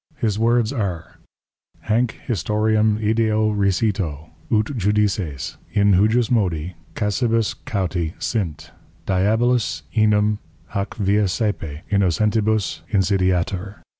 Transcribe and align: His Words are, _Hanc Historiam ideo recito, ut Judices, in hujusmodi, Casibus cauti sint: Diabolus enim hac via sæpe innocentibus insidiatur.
His 0.15 0.39
Words 0.39 0.73
are, 0.73 1.19
_Hanc 1.85 2.13
Historiam 2.27 2.97
ideo 2.99 3.55
recito, 3.55 4.31
ut 4.51 4.75
Judices, 4.75 5.57
in 5.73 5.93
hujusmodi, 5.93 6.73
Casibus 6.95 7.53
cauti 7.67 8.15
sint: 8.19 8.71
Diabolus 9.05 9.83
enim 9.95 10.39
hac 10.69 10.95
via 10.95 11.25
sæpe 11.25 11.81
innocentibus 11.91 12.81
insidiatur. 12.91 13.83